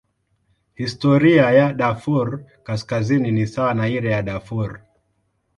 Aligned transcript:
Historia 0.75 1.51
ya 1.51 1.73
Darfur 1.73 2.43
Kaskazini 2.63 3.31
ni 3.31 3.47
sawa 3.47 3.73
na 3.73 3.87
ile 3.87 4.11
ya 4.11 4.21
Darfur. 4.23 4.79